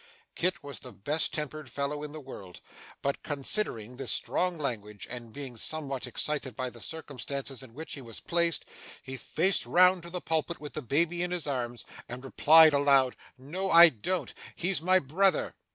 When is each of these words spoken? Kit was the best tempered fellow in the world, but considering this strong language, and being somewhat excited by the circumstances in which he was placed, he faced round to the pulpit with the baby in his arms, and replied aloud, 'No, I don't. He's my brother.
Kit 0.33 0.63
was 0.63 0.79
the 0.79 0.91
best 0.91 1.31
tempered 1.31 1.69
fellow 1.69 2.01
in 2.01 2.11
the 2.11 2.19
world, 2.19 2.59
but 3.03 3.21
considering 3.21 3.97
this 3.97 4.11
strong 4.11 4.57
language, 4.57 5.05
and 5.11 5.31
being 5.31 5.55
somewhat 5.55 6.07
excited 6.07 6.55
by 6.55 6.71
the 6.71 6.81
circumstances 6.81 7.61
in 7.61 7.75
which 7.75 7.93
he 7.93 8.01
was 8.01 8.19
placed, 8.19 8.65
he 9.03 9.15
faced 9.15 9.63
round 9.63 10.01
to 10.01 10.09
the 10.09 10.19
pulpit 10.19 10.59
with 10.59 10.73
the 10.73 10.81
baby 10.81 11.21
in 11.21 11.29
his 11.29 11.45
arms, 11.45 11.85
and 12.09 12.25
replied 12.25 12.73
aloud, 12.73 13.15
'No, 13.37 13.69
I 13.69 13.89
don't. 13.89 14.33
He's 14.55 14.81
my 14.81 14.97
brother. 14.97 15.53